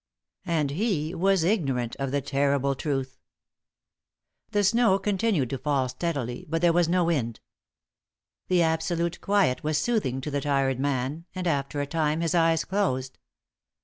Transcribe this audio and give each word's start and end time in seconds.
And 0.47 0.71
he 0.71 1.13
was 1.13 1.43
ignorant 1.43 1.95
of 1.97 2.09
the 2.09 2.21
terrible 2.21 2.73
truth. 2.73 3.19
The 4.49 4.63
snow 4.63 4.97
continued 4.97 5.51
to 5.51 5.59
fall 5.59 5.89
steadily, 5.89 6.43
but 6.49 6.63
there 6.63 6.73
was 6.73 6.89
no 6.89 7.03
wind. 7.03 7.39
The 8.47 8.63
absolute 8.63 9.21
quiet 9.21 9.63
was 9.63 9.77
soothing 9.77 10.19
to 10.21 10.31
the 10.31 10.41
tired 10.41 10.79
man, 10.79 11.25
and 11.35 11.45
after 11.45 11.81
a 11.81 11.85
time 11.85 12.21
his 12.21 12.33
eyes 12.33 12.65
closed. 12.65 13.19